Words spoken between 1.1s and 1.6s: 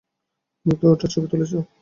ছবি তুলেছ?